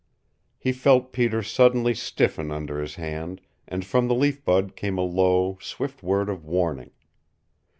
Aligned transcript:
He 0.57 0.71
felt 0.71 1.13
Peter 1.13 1.43
suddenly 1.43 1.93
stiffen 1.93 2.49
under 2.51 2.81
his 2.81 2.95
hand, 2.95 3.39
and 3.67 3.85
from 3.85 4.07
the 4.07 4.15
Leaf 4.15 4.43
Bud 4.43 4.75
came 4.75 4.97
a 4.97 5.01
low, 5.03 5.59
swift 5.61 6.01
word 6.01 6.27
of 6.27 6.43
warning. 6.43 6.89